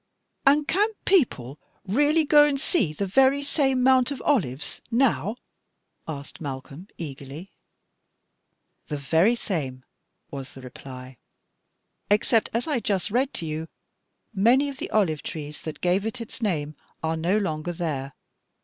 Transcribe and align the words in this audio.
"And 0.47 0.67
can 0.67 0.89
people 1.05 1.59
really 1.85 2.25
go 2.25 2.43
and 2.43 2.59
see 2.59 2.91
the 2.91 3.05
very 3.05 3.43
same 3.43 3.83
Mount 3.83 4.09
of 4.09 4.19
Olives 4.23 4.81
now?" 4.89 5.35
asked 6.07 6.41
Malcolm, 6.41 6.87
eagerly. 6.97 7.51
"The 8.87 8.97
very 8.97 9.35
same," 9.35 9.85
was 10.31 10.55
the 10.55 10.61
reply, 10.61 11.17
"except, 12.09 12.49
as 12.51 12.65
I 12.65 12.79
just 12.79 13.11
read 13.11 13.31
to 13.35 13.45
you, 13.45 13.67
many 14.33 14.69
of 14.69 14.77
the 14.79 14.89
olive 14.89 15.21
trees 15.21 15.61
that 15.61 15.81
gave 15.81 16.03
it 16.03 16.19
its 16.19 16.41
name 16.41 16.75
are 17.03 17.15
no 17.15 17.37
longer 17.37 17.71
there. 17.71 18.13